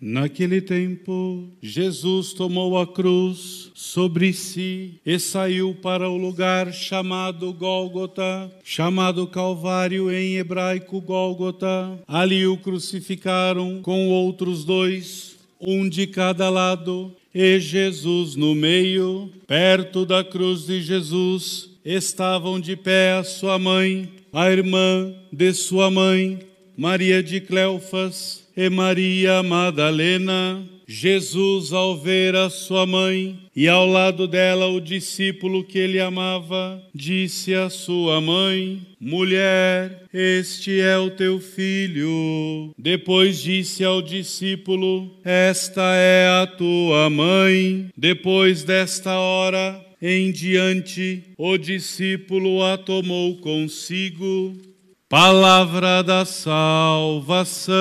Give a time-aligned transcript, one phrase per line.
[0.00, 8.50] Naquele tempo, Jesus tomou a cruz sobre si e saiu para o lugar chamado Gólgota,
[8.64, 12.00] chamado Calvário em hebraico Gólgota.
[12.08, 19.30] Ali o crucificaram com outros dois, um de cada lado, e Jesus no meio.
[19.46, 25.90] Perto da cruz de Jesus estavam de pé a sua mãe, a irmã de sua
[25.90, 26.38] mãe,
[26.74, 30.62] Maria de Cleofas e Maria Madalena.
[30.86, 36.82] Jesus, ao ver a sua mãe e ao lado dela o discípulo que ele amava,
[36.94, 42.74] disse à sua mãe: Mulher, este é o teu filho.
[42.76, 47.88] Depois disse ao discípulo: Esta é a tua mãe.
[47.96, 54.69] Depois desta hora em diante, o discípulo a tomou consigo.
[55.10, 57.74] Palavra da salvação.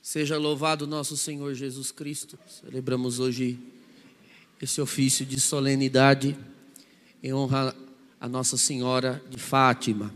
[0.00, 2.38] Seja louvado nosso Senhor Jesus Cristo.
[2.46, 3.58] Celebramos hoje
[4.58, 6.34] esse ofício de solenidade
[7.22, 7.76] em honra
[8.18, 10.10] a Nossa Senhora de Fátima.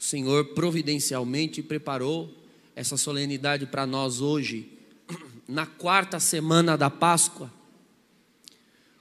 [0.00, 2.34] O Senhor providencialmente preparou
[2.74, 4.72] essa solenidade para nós hoje,
[5.46, 7.52] na quarta semana da Páscoa.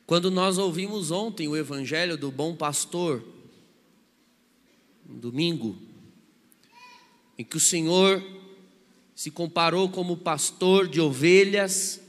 [0.06, 3.24] Quando nós ouvimos ontem o Evangelho do Bom Pastor,
[5.10, 5.78] um domingo,
[7.38, 8.24] em que o Senhor
[9.16, 12.02] se comparou como pastor de ovelhas,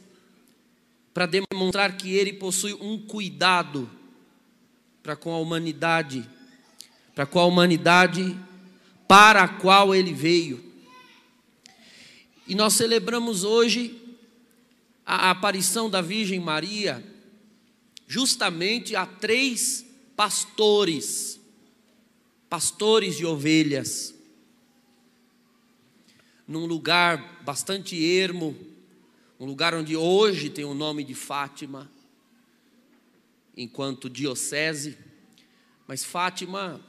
[1.15, 3.89] para demonstrar que ele possui um cuidado
[5.03, 6.29] para com a humanidade,
[7.15, 8.39] para com a humanidade
[9.09, 10.63] para a qual ele veio.
[12.47, 13.99] E nós celebramos hoje
[15.07, 17.03] a aparição da Virgem Maria,
[18.07, 21.41] justamente a três pastores
[22.49, 24.15] pastores de ovelhas,
[26.47, 28.57] num lugar bastante ermo,
[29.39, 31.91] um lugar onde hoje tem o nome de Fátima,
[33.57, 34.97] enquanto diocese,
[35.87, 36.81] mas Fátima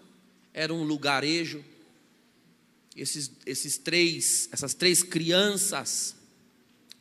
[0.53, 1.63] era um lugarejo.
[2.95, 6.15] Esses, esses três, essas três crianças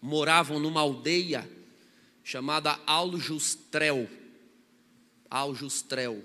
[0.01, 1.49] moravam numa aldeia
[2.23, 4.09] chamada Aljustrel.
[5.31, 6.23] Aljustrel.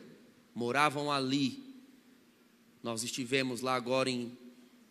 [0.53, 1.70] Moravam ali
[2.83, 4.35] nós estivemos lá agora em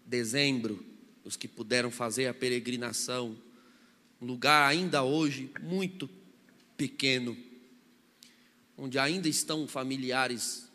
[0.07, 0.85] dezembro,
[1.25, 3.37] os que puderam fazer a peregrinação,
[4.21, 6.09] um lugar ainda hoje muito
[6.77, 7.37] pequeno,
[8.77, 10.69] onde ainda estão familiares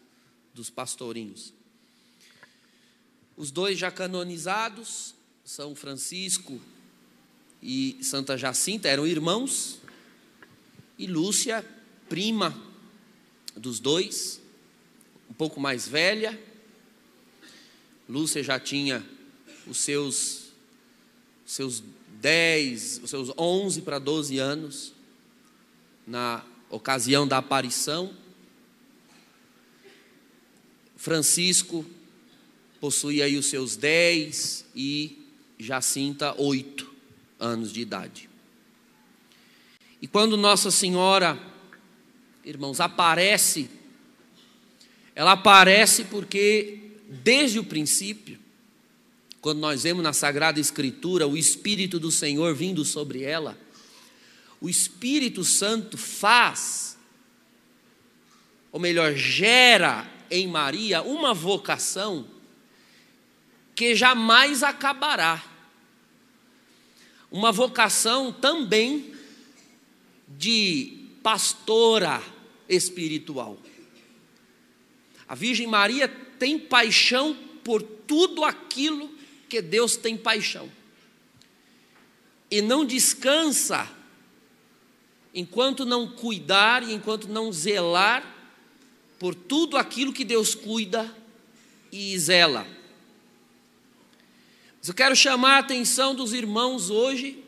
[0.54, 1.54] dos pastorinhos.
[3.36, 6.62] Os dois já canonizados, São Francisco
[7.62, 9.80] e Santa Jacinta, eram irmãos,
[10.98, 11.66] e Lúcia,
[12.08, 12.56] prima
[13.56, 14.42] dos dois,
[15.30, 16.40] um pouco mais velha,
[18.08, 19.04] Lúcia já tinha
[19.68, 20.52] os seus,
[21.46, 21.84] seus
[22.22, 24.94] 10, os seus 11 para 12 anos,
[26.06, 28.14] na ocasião da aparição.
[30.96, 31.86] Francisco
[32.80, 35.18] possuía aí os seus 10 e
[35.58, 36.94] Jacinta 8
[37.40, 38.30] anos de idade.
[40.02, 41.40] E quando Nossa Senhora,
[42.44, 43.70] irmãos, aparece,
[45.16, 46.85] ela aparece porque
[47.24, 48.40] desde o princípio,
[49.42, 53.58] quando nós vemos na Sagrada Escritura o Espírito do Senhor vindo sobre ela,
[54.60, 56.98] o Espírito Santo faz,
[58.72, 62.28] ou melhor, gera em Maria uma vocação
[63.76, 65.44] que jamais acabará.
[67.30, 69.14] Uma vocação também
[70.28, 72.24] de pastora
[72.68, 73.60] espiritual.
[75.28, 76.08] A Virgem Maria
[76.40, 79.10] tem paixão por tudo aquilo
[79.50, 80.72] que Deus tem paixão.
[82.50, 83.90] E não descansa
[85.34, 88.34] enquanto não cuidar e enquanto não zelar
[89.20, 91.14] por tudo aquilo que Deus cuida
[91.92, 92.66] e zela.
[94.80, 97.44] Mas eu quero chamar a atenção dos irmãos hoje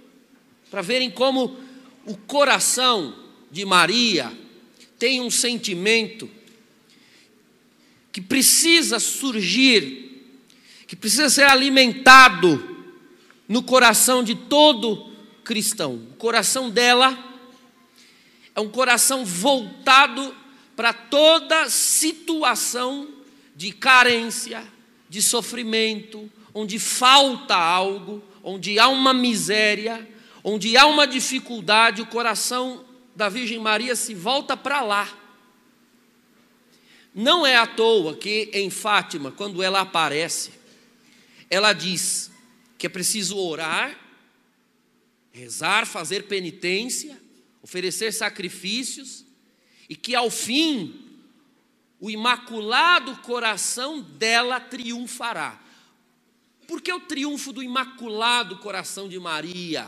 [0.70, 1.58] para verem como
[2.06, 3.14] o coração
[3.52, 4.36] de Maria
[4.98, 6.30] tem um sentimento
[8.18, 10.42] que precisa surgir,
[10.88, 12.76] que precisa ser alimentado
[13.48, 15.94] no coração de todo cristão.
[16.14, 17.16] O coração dela
[18.56, 20.36] é um coração voltado
[20.76, 23.08] para toda situação
[23.56, 24.66] de carência,
[25.08, 30.10] de sofrimento, onde falta algo, onde há uma miséria,
[30.44, 32.84] onde há uma dificuldade, o coração
[33.16, 35.08] da Virgem Maria se volta para lá.
[37.18, 40.52] Não é à toa que em Fátima, quando ela aparece,
[41.50, 42.30] ela diz
[42.78, 44.00] que é preciso orar
[45.32, 47.20] rezar, fazer penitência,
[47.64, 49.26] oferecer sacrifícios,
[49.90, 51.08] e que ao fim
[52.00, 55.60] o imaculado coração dela triunfará.
[56.68, 59.88] Por que o triunfo do imaculado coração de Maria?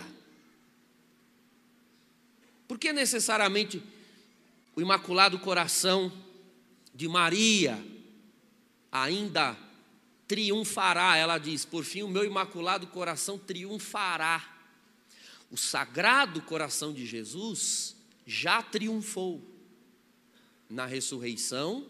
[2.68, 3.84] Por que necessariamente
[4.76, 6.12] o imaculado coração
[6.94, 7.84] de Maria
[8.92, 9.58] ainda
[10.28, 11.16] triunfará?
[11.18, 14.58] Ela diz: por fim, o meu imaculado coração triunfará.
[15.52, 17.96] O sagrado coração de Jesus
[18.26, 19.44] já triunfou
[20.70, 21.88] na ressurreição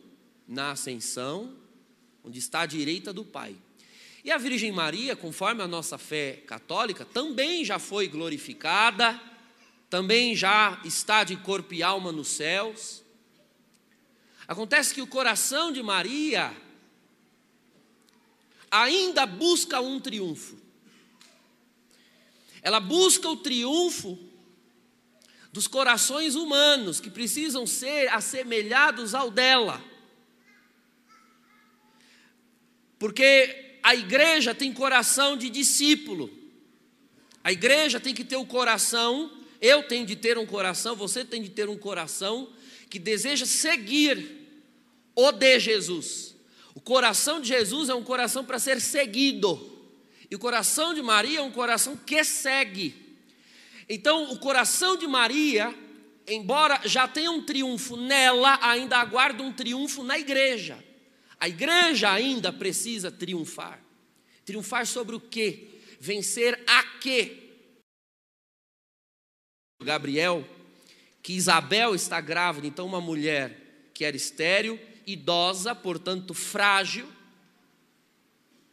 [0.49, 1.55] na ascensão,
[2.23, 3.55] onde está à direita do Pai.
[4.23, 9.21] E a Virgem Maria, conforme a nossa fé católica, também já foi glorificada,
[9.91, 13.03] também já está de corpo e alma nos céus.
[14.49, 16.51] Acontece que o coração de Maria
[18.71, 20.57] ainda busca um triunfo.
[22.59, 24.17] Ela busca o triunfo
[25.53, 29.79] dos corações humanos que precisam ser assemelhados ao dela.
[32.97, 36.27] Porque a igreja tem coração de discípulo.
[37.43, 39.31] A igreja tem que ter o um coração,
[39.61, 42.51] eu tenho de ter um coração, você tem de ter um coração
[42.89, 44.38] que deseja seguir
[45.19, 46.35] o de Jesus.
[46.73, 49.77] O coração de Jesus é um coração para ser seguido.
[50.31, 53.17] E o coração de Maria é um coração que segue.
[53.89, 55.75] Então, o coração de Maria,
[56.27, 60.83] embora já tenha um triunfo nela, ainda aguarda um triunfo na igreja.
[61.39, 63.83] A igreja ainda precisa triunfar.
[64.45, 65.81] Triunfar sobre o quê?
[65.99, 67.49] Vencer a quê?
[69.81, 70.47] Gabriel,
[71.21, 74.79] que Isabel está grávida, então uma mulher que era estéril,
[75.11, 77.07] idosa, portanto frágil,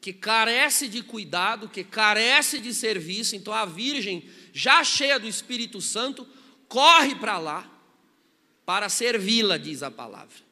[0.00, 5.81] que carece de cuidado, que carece de serviço, então a virgem, já cheia do Espírito
[5.81, 6.27] Santo,
[6.69, 7.73] corre para lá
[8.65, 10.47] para servi-la, diz a palavra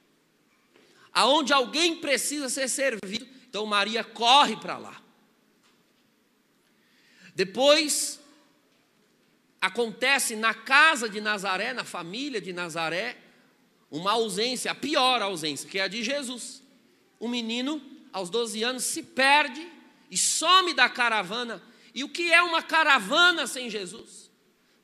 [1.15, 5.01] aonde alguém precisa ser servido, então Maria corre para lá.
[7.37, 8.21] Depois
[9.61, 13.17] acontece na casa de Nazaré, na família de Nazaré,
[13.99, 16.63] uma ausência, a pior ausência, que é a de Jesus.
[17.19, 17.81] O menino,
[18.13, 19.67] aos 12 anos, se perde
[20.11, 21.63] e some da caravana.
[21.95, 24.31] E o que é uma caravana sem Jesus?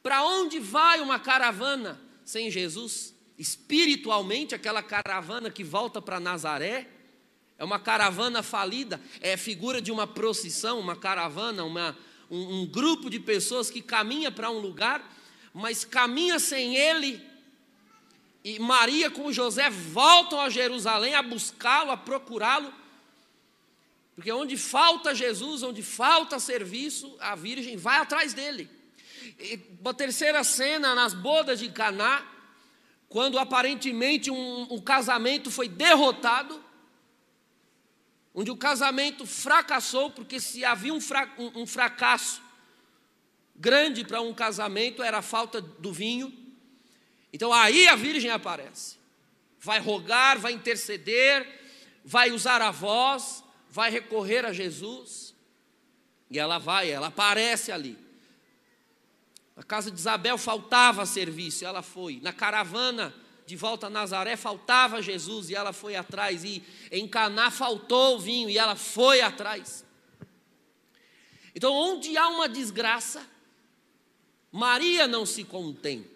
[0.02, 3.14] Para onde vai uma caravana sem Jesus?
[3.40, 6.86] espiritualmente, aquela caravana que volta para Nazaré,
[7.56, 11.96] é uma caravana falida, é figura de uma procissão, uma caravana, uma,
[12.30, 15.02] um, um grupo de pessoas que caminha para um lugar,
[15.54, 17.18] mas caminha sem ele.
[18.42, 22.72] E Maria com José voltam a Jerusalém a buscá-lo, a procurá-lo,
[24.14, 28.69] porque onde falta Jesus, onde falta serviço, a Virgem vai atrás dele.
[29.38, 32.26] E, uma terceira cena nas bodas de Caná,
[33.08, 36.62] quando aparentemente um, um casamento foi derrotado,
[38.34, 42.40] onde o casamento fracassou, porque se havia um, fra, um, um fracasso
[43.60, 46.32] grande para um casamento era a falta do vinho.
[47.32, 48.96] Então aí a virgem aparece,
[49.58, 51.46] vai rogar, vai interceder,
[52.04, 55.34] vai usar a voz, vai recorrer a Jesus,
[56.30, 57.96] e ela vai, ela aparece ali.
[59.54, 62.20] Na casa de Isabel faltava serviço, ela foi.
[62.22, 66.44] Na caravana de volta a Nazaré faltava Jesus e ela foi atrás.
[66.44, 69.84] E em Caná faltou o vinho e ela foi atrás.
[71.54, 73.26] Então, onde há uma desgraça,
[74.52, 76.08] Maria não se contém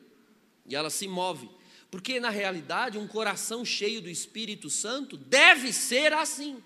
[0.66, 1.48] e ela se move.
[1.90, 6.62] Porque na realidade, um coração cheio do Espírito Santo deve ser assim.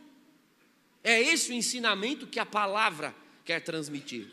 [1.04, 3.14] É esse o ensinamento que a palavra
[3.44, 4.26] quer transmitir.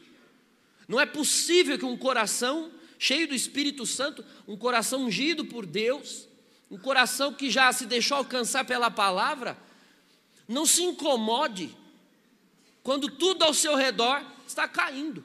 [0.87, 6.27] Não é possível que um coração cheio do Espírito Santo, um coração ungido por Deus,
[6.69, 9.57] um coração que já se deixou alcançar pela palavra,
[10.47, 11.75] não se incomode
[12.83, 15.23] quando tudo ao seu redor está caindo.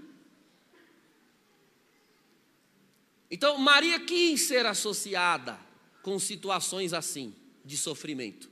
[3.31, 5.59] Então, Maria quis ser associada
[6.03, 7.35] com situações assim,
[7.65, 8.51] de sofrimento.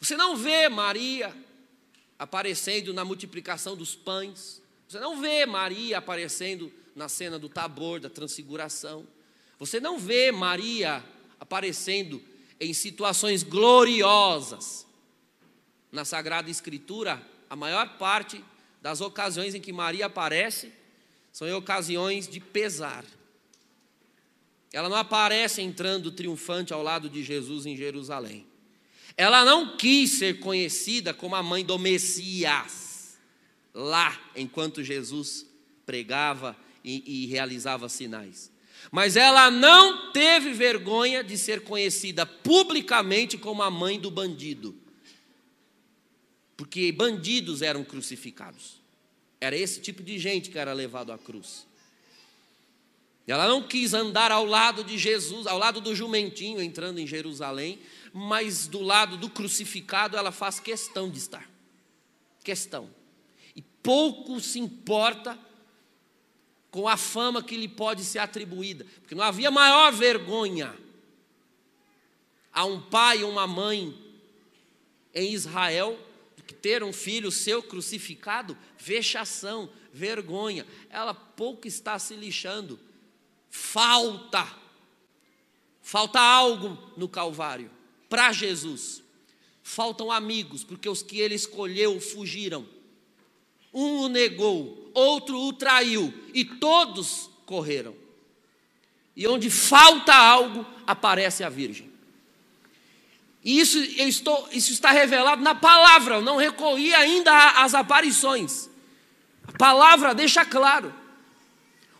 [0.00, 1.36] Você não vê Maria
[2.18, 8.08] aparecendo na multiplicação dos pães, você não vê Maria aparecendo na cena do tabor, da
[8.08, 9.06] transfiguração.
[9.58, 11.04] Você não vê Maria
[11.38, 12.22] aparecendo
[12.58, 14.86] em situações gloriosas.
[15.92, 18.42] Na Sagrada Escritura, a maior parte
[18.80, 20.72] das ocasiões em que Maria aparece
[21.32, 23.04] são em ocasiões de pesar.
[24.78, 28.46] Ela não aparece entrando triunfante ao lado de Jesus em Jerusalém.
[29.16, 33.18] Ela não quis ser conhecida como a mãe do Messias
[33.74, 35.44] lá enquanto Jesus
[35.84, 38.52] pregava e, e realizava sinais.
[38.92, 44.76] Mas ela não teve vergonha de ser conhecida publicamente como a mãe do bandido.
[46.56, 48.80] Porque bandidos eram crucificados.
[49.40, 51.66] Era esse tipo de gente que era levado à cruz.
[53.32, 57.78] Ela não quis andar ao lado de Jesus, ao lado do jumentinho entrando em Jerusalém,
[58.12, 61.48] mas do lado do crucificado ela faz questão de estar.
[62.42, 62.88] Questão.
[63.54, 65.38] E pouco se importa
[66.70, 70.74] com a fama que lhe pode ser atribuída, porque não havia maior vergonha
[72.50, 73.94] a um pai ou uma mãe
[75.14, 75.98] em Israel
[76.34, 80.66] do que ter um filho seu crucificado, vexação, vergonha.
[80.88, 82.78] Ela pouco está se lixando.
[83.50, 84.46] Falta,
[85.82, 87.70] falta algo no Calvário
[88.08, 89.02] para Jesus.
[89.62, 92.66] Faltam amigos, porque os que ele escolheu fugiram.
[93.72, 97.94] Um o negou, outro o traiu, e todos correram.
[99.14, 101.92] E onde falta algo, aparece a Virgem.
[103.44, 108.68] E isso, eu estou, isso está revelado na palavra, eu não recorri ainda às aparições.
[109.46, 110.94] A palavra deixa claro.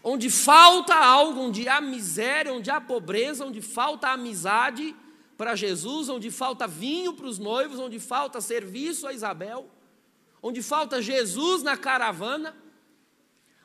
[0.02, 4.94] Onde falta algo, onde há miséria, onde há pobreza, onde falta amizade
[5.36, 9.70] para Jesus, onde falta vinho para os noivos, onde falta serviço a Isabel,
[10.42, 12.56] onde falta Jesus na caravana,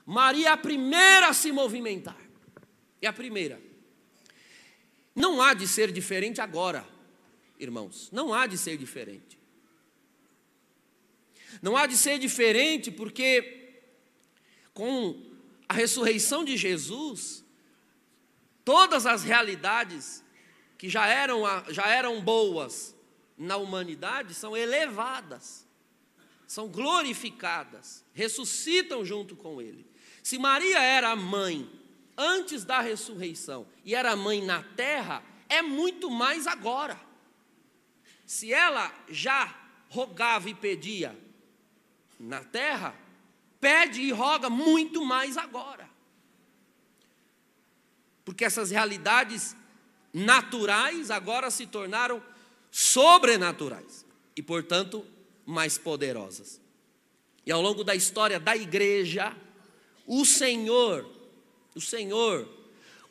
[0.05, 2.17] Maria é a primeira a se movimentar.
[3.01, 3.61] É a primeira.
[5.15, 6.87] Não há de ser diferente agora,
[7.59, 8.09] irmãos.
[8.11, 9.37] Não há de ser diferente.
[11.61, 13.81] Não há de ser diferente porque
[14.73, 15.32] com
[15.73, 17.43] a ressurreição de Jesus,
[18.63, 20.23] todas as realidades
[20.77, 22.95] que já eram, já eram boas
[23.35, 25.67] na humanidade são elevadas,
[26.45, 29.83] são glorificadas, ressuscitam junto com Ele.
[30.21, 31.67] Se Maria era mãe
[32.15, 37.01] antes da ressurreição e era mãe na terra, é muito mais agora.
[38.27, 41.17] Se ela já rogava e pedia
[42.19, 42.95] na terra,
[43.63, 45.89] pede e roga muito mais agora.
[48.25, 49.55] Porque essas realidades
[50.13, 52.21] naturais agora se tornaram
[52.69, 54.05] sobrenaturais
[54.35, 55.05] e, portanto,
[55.45, 56.59] mais poderosas.
[57.45, 59.33] E ao longo da história da igreja,
[60.05, 61.09] o Senhor,
[61.73, 62.45] o Senhor,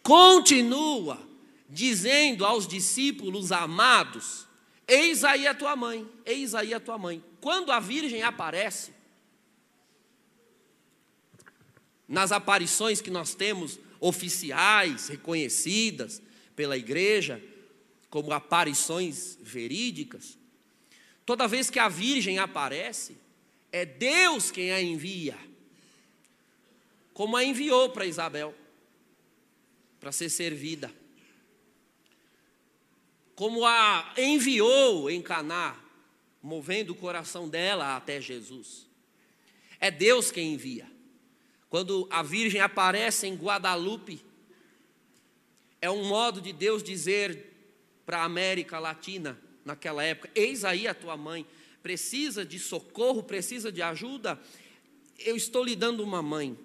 [0.02, 1.18] continua
[1.66, 4.46] dizendo aos discípulos amados:
[4.86, 7.24] Eis aí a tua mãe, eis aí a tua mãe.
[7.40, 8.92] Quando a virgem aparece,
[12.08, 16.20] nas aparições que nós temos oficiais, reconhecidas
[16.54, 17.42] pela igreja,
[18.10, 20.36] como aparições verídicas,
[21.24, 23.16] toda vez que a virgem aparece,
[23.70, 25.38] é Deus quem a envia
[27.14, 28.54] como a enviou para Isabel,
[30.00, 30.92] para ser servida.
[33.34, 35.78] Como a enviou em Caná,
[36.42, 38.86] movendo o coração dela até Jesus.
[39.78, 40.90] É Deus quem envia.
[41.72, 44.22] Quando a virgem aparece em Guadalupe,
[45.80, 47.50] é um modo de Deus dizer
[48.04, 51.46] para a América Latina naquela época: Eis aí a tua mãe,
[51.82, 54.38] precisa de socorro, precisa de ajuda.
[55.18, 56.58] Eu estou lhe dando uma mãe.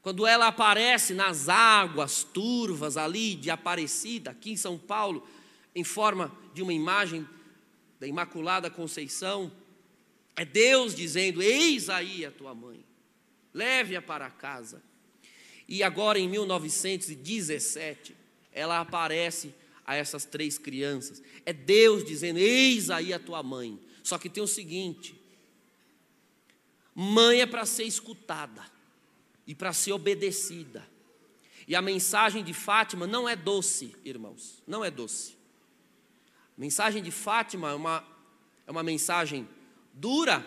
[0.00, 5.28] Quando ela aparece nas águas turvas ali de Aparecida, aqui em São Paulo,
[5.74, 7.28] em forma de uma imagem
[8.00, 9.52] da Imaculada Conceição,
[10.34, 12.82] é Deus dizendo: Eis aí a tua mãe,
[13.56, 14.82] leve-a para casa.
[15.66, 18.14] E agora em 1917,
[18.52, 21.22] ela aparece a essas três crianças.
[21.44, 23.80] É Deus dizendo: Eis aí a tua mãe.
[24.02, 25.18] Só que tem o seguinte:
[26.94, 28.64] mãe é para ser escutada
[29.46, 30.86] e para ser obedecida.
[31.66, 35.32] E a mensagem de Fátima não é doce, irmãos, não é doce.
[36.56, 38.06] A mensagem de Fátima é uma,
[38.66, 39.48] é uma mensagem
[39.92, 40.44] dura,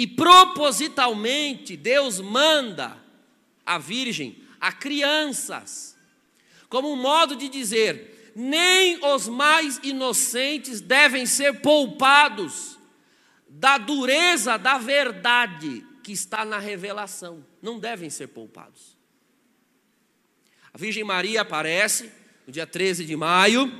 [0.00, 2.96] e propositalmente Deus manda
[3.66, 5.94] a Virgem a crianças,
[6.70, 12.78] como um modo de dizer: nem os mais inocentes devem ser poupados
[13.46, 18.96] da dureza da verdade que está na revelação não devem ser poupados.
[20.72, 22.10] A Virgem Maria aparece
[22.46, 23.70] no dia 13 de maio,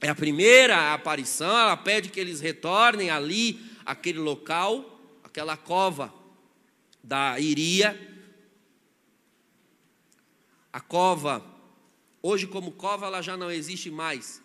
[0.00, 4.96] é a primeira aparição, ela pede que eles retornem ali, aquele local,
[5.30, 6.12] aquela cova
[7.02, 8.08] da Iria.
[10.72, 11.44] A cova,
[12.20, 14.42] hoje como cova ela já não existe mais,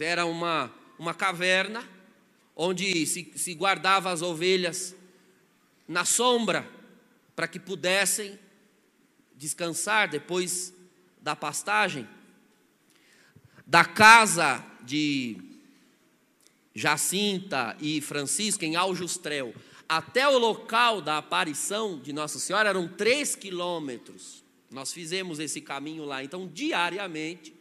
[0.00, 1.88] era uma, uma caverna
[2.56, 4.94] onde se, se guardava as ovelhas
[5.86, 6.68] na sombra
[7.36, 8.38] para que pudessem
[9.36, 10.74] descansar depois
[11.20, 12.08] da pastagem,
[13.64, 15.40] da casa de
[16.74, 19.54] Jacinta e Francisca em Aljustrel
[19.96, 24.42] até o local da aparição de Nossa Senhora eram três quilômetros.
[24.70, 26.24] Nós fizemos esse caminho lá.
[26.24, 27.54] Então, diariamente,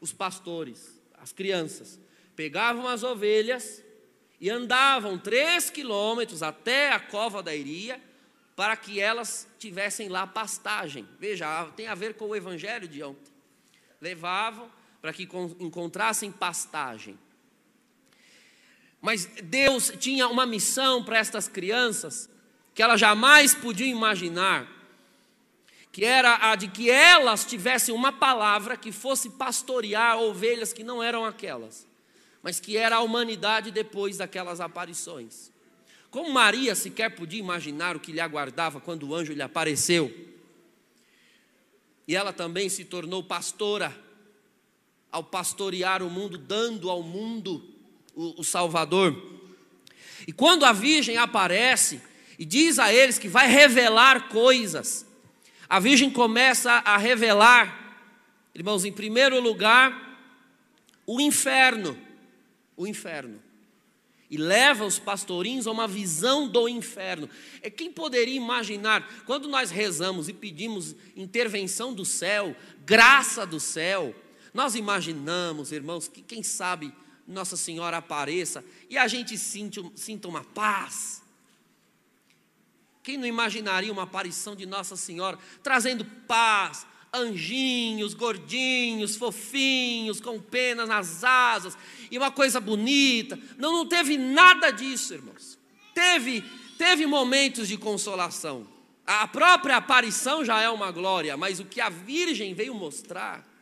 [0.00, 1.98] os pastores, as crianças,
[2.36, 3.82] pegavam as ovelhas
[4.40, 8.00] e andavam três quilômetros até a cova da Iria
[8.54, 11.08] para que elas tivessem lá pastagem.
[11.18, 13.32] Veja, tem a ver com o evangelho de ontem.
[14.00, 14.70] Levavam
[15.02, 15.28] para que
[15.58, 17.18] encontrassem pastagem.
[19.04, 22.26] Mas Deus tinha uma missão para estas crianças
[22.74, 24.66] que elas jamais podiam imaginar,
[25.92, 31.02] que era a de que elas tivessem uma palavra que fosse pastorear ovelhas que não
[31.02, 31.86] eram aquelas,
[32.42, 35.52] mas que era a humanidade depois daquelas aparições.
[36.10, 40.10] Como Maria sequer podia imaginar o que lhe aguardava quando o anjo lhe apareceu.
[42.08, 43.94] E ela também se tornou pastora,
[45.12, 47.73] ao pastorear o mundo, dando ao mundo
[48.14, 49.16] o, o Salvador.
[50.26, 52.00] E quando a Virgem aparece
[52.38, 55.06] e diz a eles que vai revelar coisas,
[55.68, 58.06] a Virgem começa a revelar,
[58.54, 60.18] irmãos, em primeiro lugar,
[61.06, 61.98] o inferno.
[62.76, 63.40] O inferno.
[64.30, 67.28] E leva os pastorinhos a uma visão do inferno.
[67.62, 74.14] É quem poderia imaginar, quando nós rezamos e pedimos intervenção do céu, graça do céu,
[74.52, 76.92] nós imaginamos, irmãos, que quem sabe
[77.26, 81.22] nossa Senhora apareça e a gente sinta, uma paz.
[83.02, 90.88] Quem não imaginaria uma aparição de Nossa Senhora trazendo paz, anjinhos, gordinhos, fofinhos, com penas
[90.88, 91.76] nas asas
[92.10, 93.38] e uma coisa bonita?
[93.58, 95.58] Não, não teve nada disso, irmãos.
[95.94, 96.42] Teve,
[96.78, 98.66] teve momentos de consolação.
[99.06, 103.53] A própria aparição já é uma glória, mas o que a Virgem veio mostrar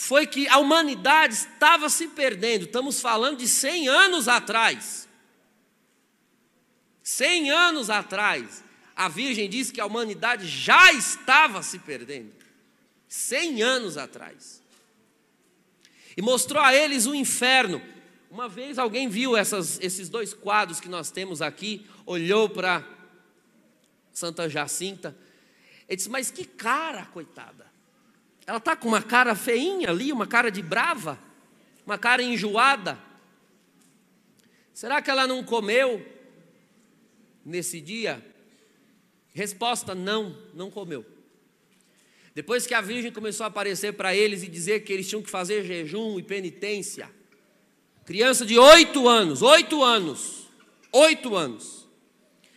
[0.00, 2.64] foi que a humanidade estava se perdendo.
[2.64, 5.06] Estamos falando de 100 anos atrás.
[7.02, 8.64] 100 anos atrás,
[8.96, 12.32] a Virgem disse que a humanidade já estava se perdendo.
[13.08, 14.62] 100 anos atrás.
[16.16, 17.82] E mostrou a eles o inferno.
[18.30, 22.88] Uma vez alguém viu essas, esses dois quadros que nós temos aqui, olhou para
[24.14, 25.14] Santa Jacinta,
[25.86, 27.59] e disse: Mas que cara, coitada.
[28.50, 31.16] Ela está com uma cara feinha ali, uma cara de brava,
[31.86, 32.98] uma cara enjoada.
[34.74, 36.04] Será que ela não comeu
[37.44, 38.20] nesse dia?
[39.32, 41.06] Resposta: não, não comeu.
[42.34, 45.30] Depois que a Virgem começou a aparecer para eles e dizer que eles tinham que
[45.30, 47.08] fazer jejum e penitência,
[48.04, 50.48] criança de oito anos, oito anos,
[50.90, 51.86] oito anos,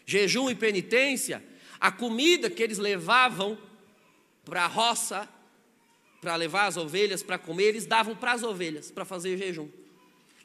[0.07, 1.43] jejum e penitência,
[1.79, 3.55] a comida que eles levavam
[4.43, 5.29] para a roça
[6.23, 9.67] para levar as ovelhas para comer, eles davam para as ovelhas, para fazer jejum.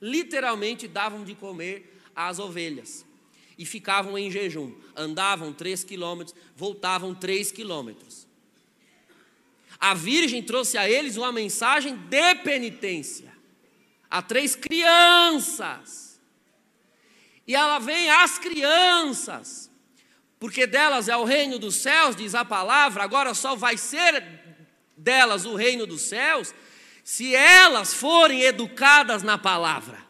[0.03, 3.07] Literalmente davam de comer às ovelhas.
[3.57, 4.75] E ficavam em jejum.
[4.97, 8.27] Andavam três quilômetros, voltavam três quilômetros.
[9.79, 13.33] A Virgem trouxe a eles uma mensagem de penitência.
[14.11, 16.21] A três crianças.
[17.47, 19.71] E ela vem às crianças,
[20.41, 24.38] porque delas é o reino dos céus, diz a palavra, agora só vai ser
[24.99, 26.55] delas o reino dos céus,
[27.03, 30.07] se elas forem educadas na palavra.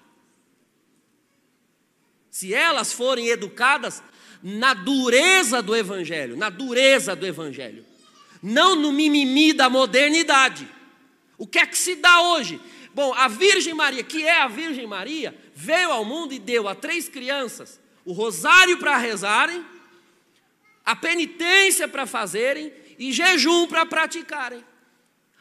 [2.31, 4.03] Se elas forem educadas
[4.43, 7.85] na dureza do evangelho, na dureza do evangelho,
[8.43, 10.69] não no mimimi da modernidade.
[11.37, 12.61] O que é que se dá hoje?
[12.95, 16.75] Bom, a Virgem Maria, que é a Virgem Maria, veio ao mundo e deu a
[16.75, 19.63] três crianças o rosário para rezarem,
[20.83, 24.65] a penitência para fazerem e jejum para praticarem.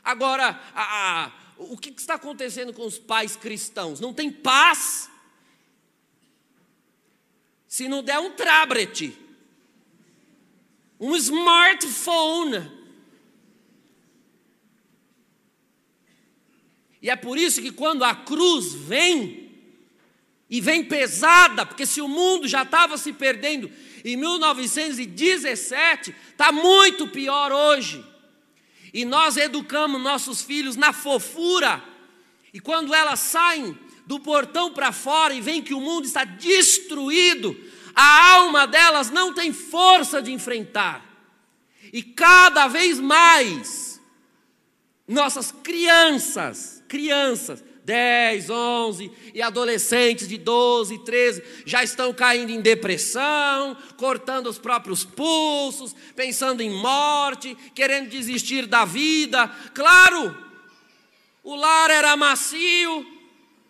[0.07, 3.99] Agora, a, a, o que está acontecendo com os pais cristãos?
[3.99, 5.09] Não tem paz
[7.67, 9.13] se não der um tablet,
[10.97, 12.71] um smartphone.
[17.01, 19.51] E é por isso que quando a cruz vem,
[20.49, 23.69] e vem pesada, porque se o mundo já estava se perdendo
[24.05, 28.16] em 1917, está muito pior hoje.
[28.93, 31.83] E nós educamos nossos filhos na fofura.
[32.53, 37.55] E quando elas saem do portão para fora e veem que o mundo está destruído,
[37.93, 41.05] a alma delas não tem força de enfrentar.
[41.91, 44.01] E cada vez mais,
[45.07, 53.77] nossas crianças, crianças, 10, 11 e adolescentes de 12, 13 já estão caindo em depressão,
[53.95, 59.47] cortando os próprios pulsos, pensando em morte, querendo desistir da vida.
[59.73, 60.37] Claro,
[61.41, 63.07] o lar era macio,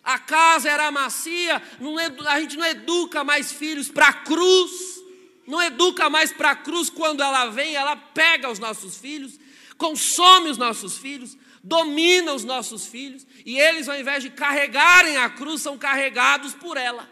[0.02, 5.00] a casa era macia, não, a gente não educa mais filhos para a cruz,
[5.46, 9.38] não educa mais para a cruz quando ela vem, ela pega os nossos filhos,
[9.76, 15.28] consome os nossos filhos, domina os nossos filhos, e eles, ao invés de carregarem a
[15.28, 17.08] cruz, são carregados por ela.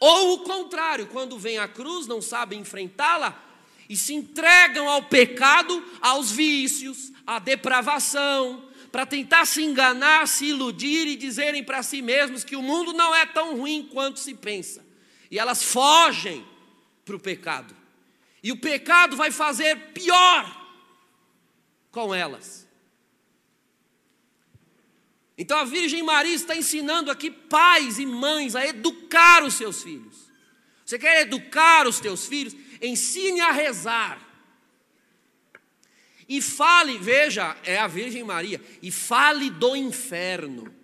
[0.00, 3.42] Ou o contrário, quando vem a cruz, não sabem enfrentá-la
[3.88, 11.06] e se entregam ao pecado, aos vícios, à depravação, para tentar se enganar, se iludir
[11.06, 14.84] e dizerem para si mesmos que o mundo não é tão ruim quanto se pensa.
[15.30, 16.44] E elas fogem
[17.04, 17.74] para o pecado.
[18.42, 20.66] E o pecado vai fazer pior
[21.90, 22.65] com elas.
[25.38, 30.26] Então a Virgem Maria está ensinando aqui pais e mães a educar os seus filhos.
[30.84, 32.56] Você quer educar os teus filhos?
[32.80, 34.26] Ensine a rezar.
[36.28, 40.74] E fale, veja, é a Virgem Maria, e fale do inferno.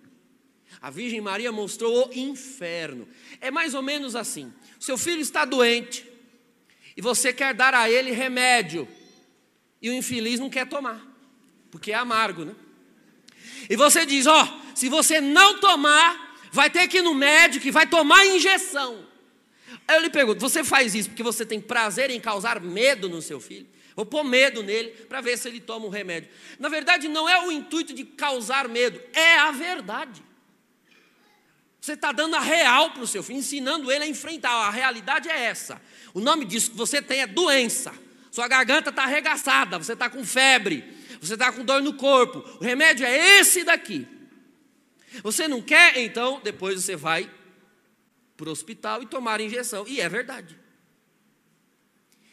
[0.81, 3.07] A Virgem Maria mostrou o inferno.
[3.41, 6.09] É mais ou menos assim: seu filho está doente,
[6.95, 8.87] e você quer dar a ele remédio,
[9.81, 11.05] e o infeliz não quer tomar,
[11.69, 12.55] porque é amargo, né?
[13.73, 17.67] E você diz: Ó, oh, se você não tomar, vai ter que ir no médico
[17.67, 19.03] e vai tomar injeção.
[19.87, 23.19] Aí eu lhe pergunto: você faz isso porque você tem prazer em causar medo no
[23.19, 23.65] seu filho?
[23.95, 26.29] Vou pôr medo nele para ver se ele toma um remédio.
[26.59, 30.23] Na verdade, não é o intuito de causar medo, é a verdade.
[31.81, 34.51] Você está dando a real para o seu filho, ensinando ele a enfrentar.
[34.51, 35.81] A realidade é essa.
[36.13, 37.91] O nome disso que você tem é doença.
[38.29, 40.92] Sua garganta está arregaçada, você está com febre,
[41.27, 42.39] você está com dor no corpo.
[42.59, 44.07] O remédio é esse daqui.
[45.21, 47.29] Você não quer, então depois você vai
[48.35, 49.87] para o hospital e tomar a injeção.
[49.87, 50.57] E é verdade.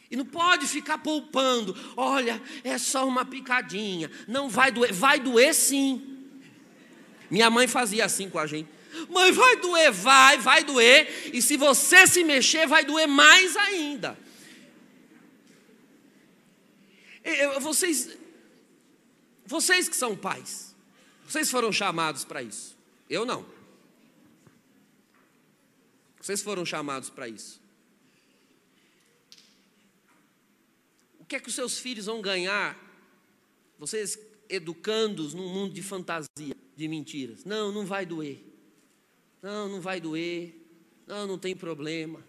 [0.09, 1.75] E não pode ficar poupando.
[1.95, 4.11] Olha, é só uma picadinha.
[4.27, 4.91] Não vai doer.
[4.91, 6.27] Vai doer sim.
[7.29, 8.69] Minha mãe fazia assim com a gente.
[9.09, 11.31] Mãe, vai doer, vai, vai doer.
[11.33, 14.19] E se você se mexer, vai doer mais ainda.
[17.61, 18.17] Vocês,
[19.51, 20.73] vocês que são pais,
[21.27, 22.77] vocês foram chamados para isso.
[23.09, 23.45] Eu não.
[26.21, 27.59] Vocês foram chamados para isso.
[31.19, 32.79] O que é que os seus filhos vão ganhar?
[33.77, 37.43] Vocês educando-os num mundo de fantasia, de mentiras.
[37.43, 38.41] Não, não vai doer.
[39.41, 40.55] Não, não vai doer.
[41.05, 42.23] Não, não tem problema.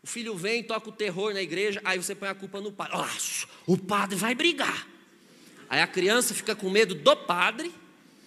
[0.00, 2.96] O filho vem, toca o terror na igreja, aí você põe a culpa no padre.
[3.66, 4.91] Oh, o padre vai brigar.
[5.72, 7.74] Aí a criança fica com medo do padre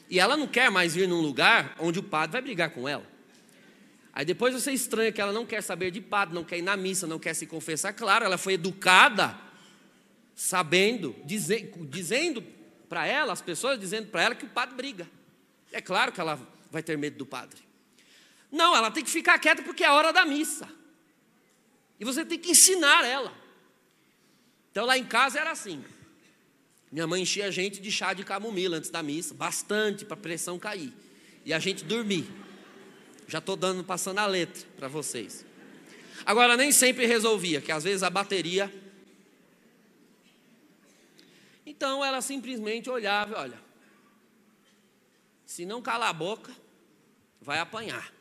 [0.09, 3.05] e ela não quer mais ir num lugar onde o padre vai brigar com ela.
[4.11, 6.75] Aí depois você estranha que ela não quer saber de padre, não quer ir na
[6.75, 7.93] missa, não quer se confessar.
[7.93, 9.37] Claro, ela foi educada,
[10.33, 12.43] sabendo, dize, dizendo
[12.89, 15.07] para ela, as pessoas dizendo para ela que o padre briga.
[15.71, 16.39] É claro que ela
[16.71, 17.61] vai ter medo do padre.
[18.51, 20.67] Não, ela tem que ficar quieta porque é hora da missa.
[21.99, 23.31] E você tem que ensinar ela.
[24.71, 25.85] Então lá em casa era assim.
[26.95, 30.17] Minha mãe enchia a gente de chá de camomila antes da missa, bastante para a
[30.17, 30.93] pressão cair.
[31.43, 32.25] E a gente dormir.
[33.27, 35.45] Já estou dando, passando a letra para vocês.
[36.25, 38.73] Agora, nem sempre resolvia, que às vezes a bateria.
[41.65, 43.59] Então ela simplesmente olhava, olha,
[45.45, 46.53] se não calar a boca,
[47.41, 48.13] vai apanhar.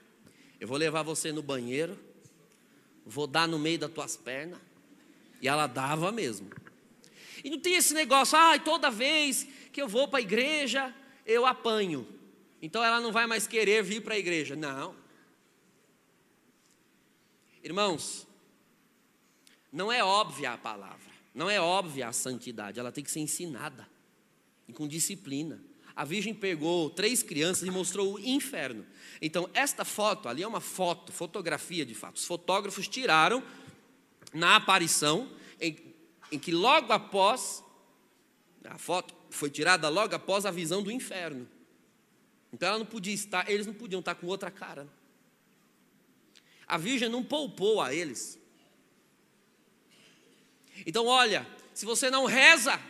[0.58, 1.96] Eu vou levar você no banheiro,
[3.06, 4.58] vou dar no meio das tuas pernas.
[5.40, 6.63] E ela dava mesmo.
[7.44, 10.92] E não tem esse negócio, ah, toda vez que eu vou para a igreja,
[11.26, 12.09] eu apanho.
[12.62, 14.57] Então ela não vai mais querer vir para a igreja.
[14.57, 14.96] Não.
[17.62, 18.26] Irmãos,
[19.70, 23.87] não é óbvia a palavra, não é óbvia a santidade, ela tem que ser ensinada
[24.66, 25.61] e com disciplina.
[25.96, 28.85] A Virgem pegou três crianças e mostrou o inferno.
[29.20, 32.16] Então, esta foto ali é uma foto, fotografia de fato.
[32.16, 33.42] Os fotógrafos tiraram
[34.33, 35.30] na aparição
[35.61, 35.93] em,
[36.34, 37.62] em que logo após,
[38.64, 41.48] a foto foi tirada logo após a visão do inferno.
[42.52, 44.88] Então ela não podia estar, eles não podiam estar com outra cara.
[46.66, 48.36] A Virgem não poupou a eles.
[50.84, 52.80] Então, olha, se você não reza,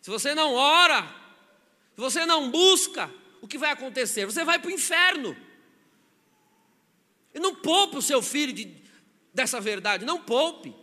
[0.00, 1.02] se você não ora,
[1.94, 3.08] se você não busca,
[3.40, 4.26] o que vai acontecer?
[4.26, 5.36] Você vai para o inferno.
[7.32, 8.74] E não poupe o seu filho de,
[9.32, 10.81] dessa verdade, não poupe.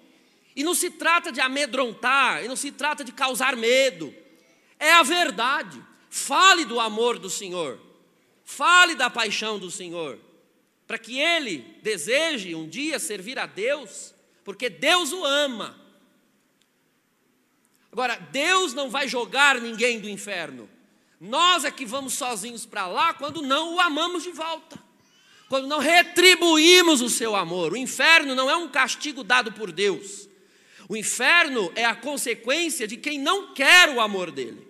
[0.60, 4.14] E não se trata de amedrontar, e não se trata de causar medo.
[4.78, 5.82] É a verdade.
[6.10, 7.80] Fale do amor do Senhor.
[8.44, 10.20] Fale da paixão do Senhor.
[10.86, 15.80] Para que ele deseje um dia servir a Deus, porque Deus o ama.
[17.90, 20.70] Agora, Deus não vai jogar ninguém do inferno.
[21.22, 24.78] Nós é que vamos sozinhos para lá quando não o amamos de volta.
[25.48, 27.72] Quando não retribuímos o seu amor.
[27.72, 30.28] O inferno não é um castigo dado por Deus.
[30.90, 34.68] O inferno é a consequência de quem não quer o amor dele.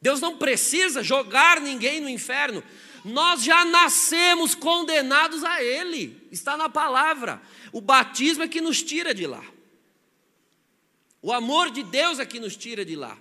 [0.00, 2.62] Deus não precisa jogar ninguém no inferno.
[3.04, 7.42] Nós já nascemos condenados a Ele, está na palavra.
[7.72, 9.44] O batismo é que nos tira de lá.
[11.20, 13.18] O amor de Deus é que nos tira de lá.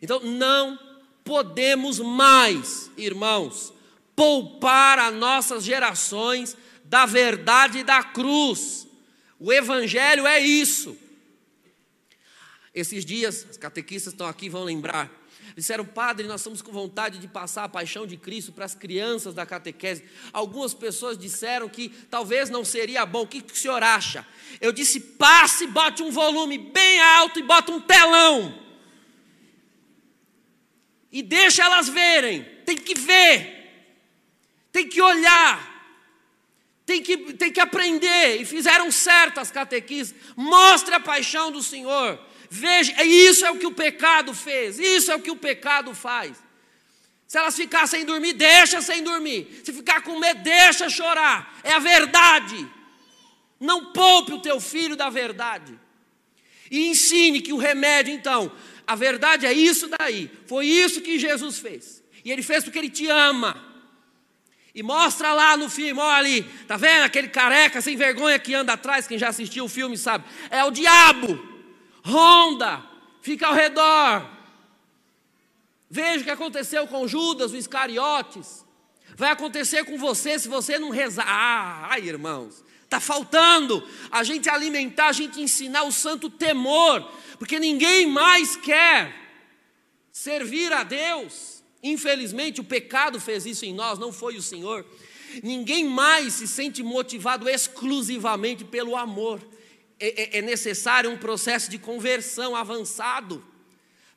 [0.00, 0.78] Então, não
[1.24, 3.72] podemos mais, irmãos,
[4.14, 8.86] poupar as nossas gerações da verdade da cruz.
[9.38, 10.96] O Evangelho é isso.
[12.74, 15.10] Esses dias, os catequistas estão aqui, vão lembrar.
[15.56, 19.34] Disseram, padre, nós estamos com vontade de passar a paixão de Cristo para as crianças
[19.34, 20.02] da catequese.
[20.32, 23.22] Algumas pessoas disseram que talvez não seria bom.
[23.22, 24.26] O que, o senhor acha?
[24.60, 28.60] Eu disse, passe, bote um volume bem alto e bota um telão.
[31.12, 32.42] E deixa elas verem.
[32.66, 33.94] Tem que ver.
[34.72, 35.73] Tem que olhar.
[36.86, 38.40] Tem que, tem que aprender.
[38.40, 40.18] E fizeram certo as catequistas.
[40.36, 42.18] Mostre a paixão do Senhor.
[42.50, 46.36] Veja, isso é o que o pecado fez, isso é o que o pecado faz.
[47.26, 49.62] Se elas ficar sem dormir, deixa sem dormir.
[49.64, 51.58] Se ficar com medo, deixa chorar.
[51.64, 52.68] É a verdade.
[53.58, 55.76] Não poupe o teu filho da verdade.
[56.70, 58.52] E ensine que o remédio, então,
[58.86, 60.30] a verdade é isso daí.
[60.46, 62.04] Foi isso que Jesus fez.
[62.24, 63.73] E ele fez porque ele te ama.
[64.74, 68.72] E mostra lá no filme, olha ali, tá vendo aquele careca sem vergonha que anda
[68.72, 70.24] atrás, quem já assistiu o filme sabe.
[70.50, 71.54] É o diabo
[72.04, 72.82] ronda,
[73.22, 74.30] fica ao redor.
[75.88, 78.64] Veja o que aconteceu com Judas, o Iscariotes.
[79.16, 81.24] Vai acontecer com você se você não rezar.
[81.26, 87.08] Ah, ai, irmãos, está faltando a gente alimentar, a gente ensinar o santo temor,
[87.38, 89.14] porque ninguém mais quer
[90.10, 91.53] servir a Deus.
[91.84, 94.86] Infelizmente, o pecado fez isso em nós, não foi o Senhor.
[95.42, 99.46] Ninguém mais se sente motivado exclusivamente pelo amor.
[100.00, 103.44] É, é, é necessário um processo de conversão avançado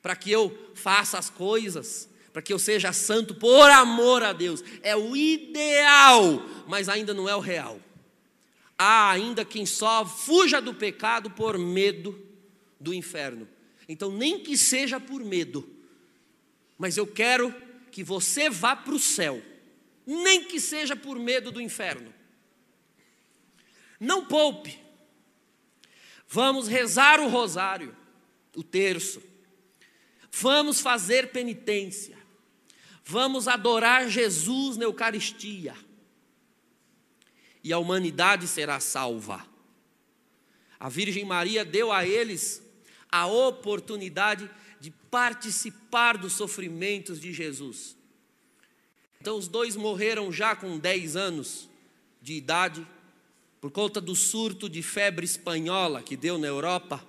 [0.02, 4.64] para que eu faça as coisas, para que eu seja santo por amor a Deus.
[4.82, 7.82] É o ideal, mas ainda não é o real.
[8.78, 12.18] Há ainda quem só fuja do pecado por medo
[12.80, 13.46] do inferno.
[13.90, 15.77] Então, nem que seja por medo,
[16.78, 17.54] mas eu quero
[17.92, 19.42] que você vá para o céu,
[20.06, 22.14] nem que seja por medo do inferno.
[24.00, 24.80] Não poupe,
[26.28, 27.96] Vamos rezar o rosário,
[28.56, 29.24] o terço.
[30.32, 32.18] Vamos fazer penitência.
[33.04, 35.74] Vamos adorar Jesus na Eucaristia.
[37.64, 39.46] E a humanidade será salva.
[40.78, 42.62] A Virgem Maria deu a eles
[43.10, 44.52] a oportunidade de
[45.18, 47.98] participar dos sofrimentos de Jesus.
[49.20, 51.68] Então, os dois morreram já com 10 anos
[52.22, 52.86] de idade
[53.60, 57.04] por conta do surto de febre espanhola que deu na Europa.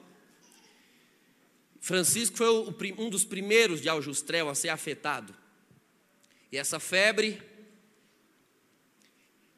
[1.82, 2.48] Francisco foi
[2.96, 5.36] um dos primeiros de Aljustrel a ser afetado.
[6.50, 7.42] E essa febre,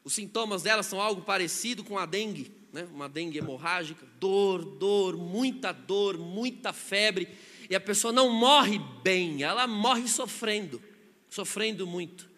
[0.03, 2.85] os sintomas dela são algo parecido com a dengue, né?
[2.91, 7.29] uma dengue hemorrágica, dor, dor, muita dor, muita febre,
[7.71, 10.83] e a pessoa não morre bem, ela morre sofrendo,
[11.29, 12.29] sofrendo muito.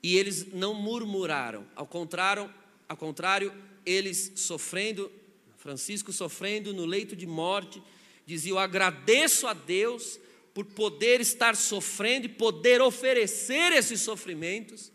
[0.00, 2.48] E eles não murmuraram, ao contrário,
[2.88, 3.52] ao contrário,
[3.84, 5.10] eles sofrendo,
[5.56, 7.82] Francisco sofrendo no leito de morte,
[8.24, 10.20] dizia: Eu agradeço a Deus
[10.54, 14.92] por poder estar sofrendo e poder oferecer esses sofrimentos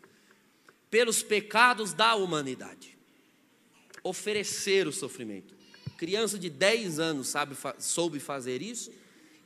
[0.90, 2.96] pelos pecados da humanidade.
[4.02, 5.55] Oferecer o sofrimento.
[5.96, 8.90] Criança de 10 anos sabe, soube fazer isso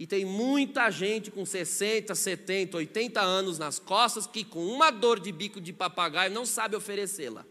[0.01, 5.21] e tem muita gente com 60, 70, 80 anos nas costas que, com uma dor
[5.21, 7.45] de bico de papagaio, não sabe oferecê-la.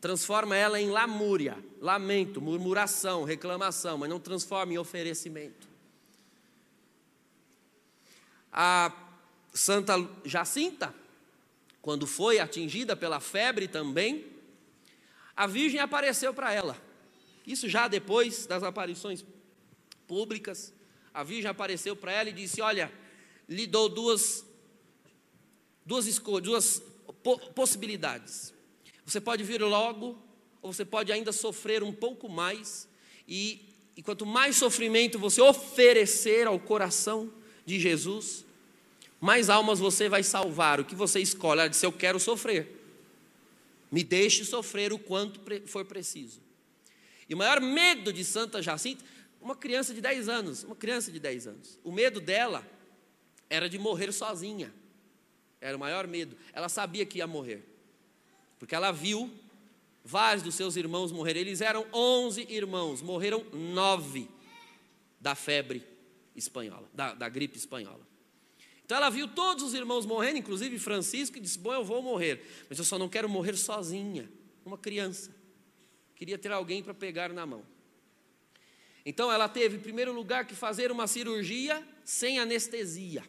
[0.00, 5.66] Transforma ela em lamúria, lamento, murmuração, reclamação, mas não transforma em oferecimento.
[8.52, 8.92] A
[9.52, 10.94] Santa Jacinta,
[11.80, 14.24] quando foi atingida pela febre também,
[15.34, 16.91] a Virgem apareceu para ela.
[17.46, 19.24] Isso já depois das aparições
[20.06, 20.72] públicas
[21.14, 22.90] a virgem apareceu para ela e disse: Olha,
[23.48, 24.44] lhe dou duas,
[25.84, 26.82] duas escolhas,
[27.22, 28.54] duas possibilidades.
[29.04, 30.18] Você pode vir logo,
[30.62, 32.88] ou você pode ainda sofrer um pouco mais
[33.28, 37.30] e e quanto mais sofrimento você oferecer ao coração
[37.64, 38.44] de Jesus,
[39.20, 40.80] mais almas você vai salvar.
[40.80, 41.60] O que você escolhe?
[41.60, 42.80] Ela disse: Eu quero sofrer.
[43.90, 46.40] Me deixe sofrer o quanto for preciso.
[47.32, 49.02] E o maior medo de Santa Jacinta,
[49.40, 52.62] uma criança de 10 anos, uma criança de 10 anos, o medo dela
[53.48, 54.70] era de morrer sozinha.
[55.58, 56.36] Era o maior medo.
[56.52, 57.66] Ela sabia que ia morrer.
[58.58, 59.32] Porque ela viu
[60.04, 61.40] vários dos seus irmãos morrerem.
[61.40, 64.28] Eles eram 11 irmãos, morreram nove
[65.18, 65.82] da febre
[66.36, 68.06] espanhola, da, da gripe espanhola.
[68.84, 72.66] Então ela viu todos os irmãos morrendo, inclusive Francisco, e disse: Bom, eu vou morrer,
[72.68, 74.30] mas eu só não quero morrer sozinha,
[74.66, 75.40] uma criança.
[76.22, 77.64] Queria ter alguém para pegar na mão.
[79.04, 83.24] Então ela teve, em primeiro lugar, que fazer uma cirurgia sem anestesia.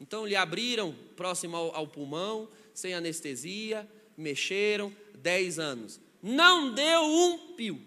[0.00, 6.00] Então lhe abriram próximo ao, ao pulmão, sem anestesia, mexeram, dez anos.
[6.20, 7.80] Não deu um pio.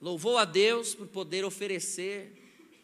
[0.00, 2.32] Louvou a Deus por poder oferecer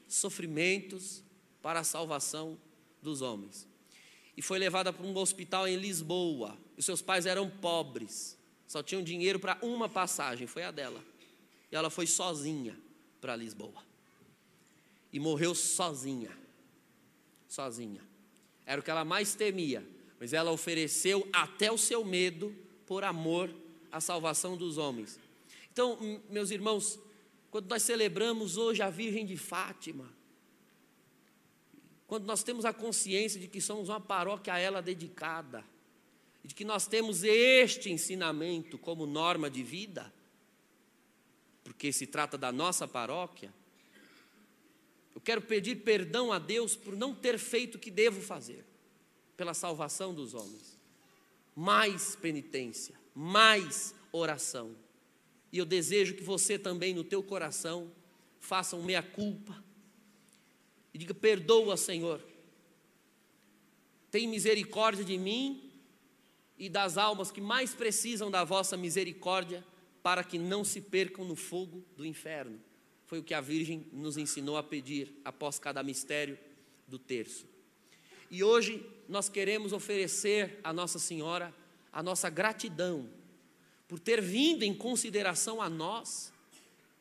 [0.09, 1.22] sofrimentos,
[1.62, 2.59] para a salvação
[3.01, 3.68] dos homens.
[4.37, 6.59] E foi levada para um hospital em Lisboa.
[6.77, 8.41] Os seus pais eram pobres,
[8.72, 11.04] só tinham dinheiro para uma passagem, foi a dela.
[11.70, 12.74] E ela foi sozinha
[13.20, 13.85] para Lisboa.
[15.12, 16.35] E morreu sozinha.
[17.46, 18.00] Sozinha.
[18.64, 19.87] Era o que ela mais temia,
[20.18, 22.56] mas ela ofereceu até o seu medo
[22.87, 23.54] por amor
[23.90, 25.20] à salvação dos homens.
[25.70, 25.98] Então,
[26.30, 26.98] meus irmãos,
[27.50, 30.11] quando nós celebramos hoje a Virgem de Fátima,
[32.06, 35.62] quando nós temos a consciência de que somos uma paróquia a ela dedicada,
[36.44, 40.12] de que nós temos este ensinamento como norma de vida,
[41.62, 43.52] porque se trata da nossa paróquia,
[45.14, 48.64] eu quero pedir perdão a Deus por não ter feito o que devo fazer
[49.37, 50.78] pela salvação dos homens.
[51.55, 54.74] Mais penitência, mais oração.
[55.52, 57.92] E eu desejo que você também no teu coração
[58.40, 59.62] faça um meia culpa
[60.92, 62.24] e diga: Perdoa, Senhor.
[64.11, 65.71] Tem misericórdia de mim
[66.62, 69.64] e das almas que mais precisam da vossa misericórdia,
[70.01, 72.57] para que não se percam no fogo do inferno.
[73.05, 76.38] Foi o que a Virgem nos ensinou a pedir após cada mistério
[76.87, 77.48] do terço.
[78.31, 81.53] E hoje nós queremos oferecer a Nossa Senhora
[81.92, 83.09] a nossa gratidão
[83.88, 86.33] por ter vindo em consideração a nós,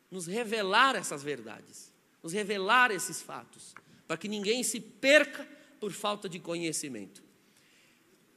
[0.10, 1.93] nos revelar essas verdades,
[2.24, 3.76] nos revelar esses fatos
[4.08, 5.47] para que ninguém se perca
[5.80, 7.24] por falta de conhecimento.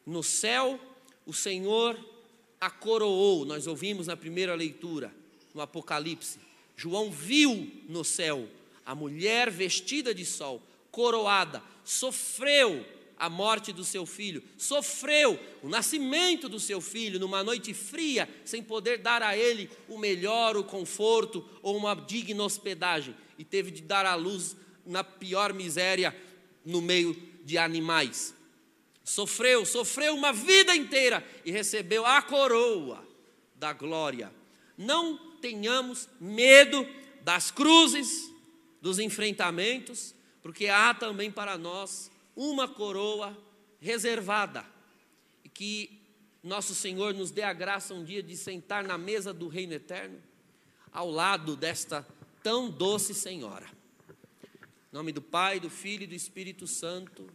[0.05, 0.79] No céu,
[1.27, 1.99] o Senhor
[2.61, 5.13] a coroou, nós ouvimos na primeira leitura,
[5.53, 6.39] no Apocalipse.
[6.77, 8.49] João viu no céu
[8.87, 12.85] a mulher vestida de sol, coroada, sofreu
[13.19, 18.63] a morte do seu filho, sofreu o nascimento do seu filho numa noite fria, sem
[18.63, 23.83] poder dar a ele o melhor, o conforto ou uma digna hospedagem, e teve de
[23.83, 26.15] dar à luz na pior miséria
[26.65, 28.35] no meio de animais.
[29.05, 33.07] Sofreu, sofreu uma vida inteira e recebeu a coroa
[33.55, 34.33] da glória.
[34.77, 36.89] Não tenhamos medo
[37.21, 38.33] das cruzes,
[38.81, 43.37] dos enfrentamentos, porque há também para nós uma coroa
[43.79, 44.65] reservada
[45.45, 46.01] e que
[46.43, 50.21] nosso Senhor nos dê a graça um dia de sentar na mesa do reino eterno
[50.93, 52.07] ao lado desta
[52.43, 53.67] tão doce Senhora.
[54.93, 57.29] Em nome do Pai, do Filho e do Espírito Santo.